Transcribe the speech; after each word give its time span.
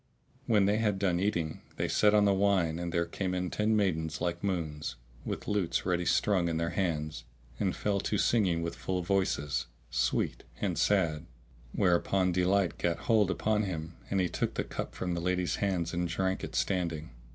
When 0.47 0.65
they 0.65 0.77
had 0.79 0.97
done 0.97 1.19
eating, 1.19 1.61
they 1.75 1.87
set 1.87 2.15
on 2.15 2.25
the 2.25 2.33
wine 2.33 2.79
and 2.79 2.91
there 2.91 3.05
came 3.05 3.35
in 3.35 3.51
ten 3.51 3.75
maidens 3.75 4.19
like 4.19 4.43
moons, 4.43 4.95
with 5.25 5.47
lutes 5.47 5.85
ready 5.85 6.05
strung 6.05 6.49
in 6.49 6.57
their 6.57 6.71
hands, 6.71 7.23
and 7.59 7.75
fell 7.75 7.99
to 7.99 8.17
singing 8.17 8.63
with 8.63 8.73
full 8.75 9.03
voices, 9.03 9.67
sweet 9.91 10.43
and 10.59 10.79
sad, 10.79 11.27
whereupon 11.71 12.31
delight 12.31 12.79
gat 12.79 13.01
hold 13.01 13.29
upon 13.29 13.61
him 13.61 13.93
and 14.09 14.19
he 14.19 14.27
took 14.27 14.55
the 14.55 14.63
cup 14.63 14.95
from 14.95 15.13
the 15.13 15.21
lady's 15.21 15.57
hands 15.57 15.93
and 15.93 16.07
drank 16.07 16.43
it 16.43 16.55
standing. 16.55 17.11